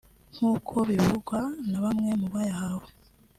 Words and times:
nk’uko 0.35 0.75
bivugwa 0.89 1.39
na 1.69 1.79
bamwe 1.83 2.11
mu 2.21 2.27
bayahawe 2.33 2.87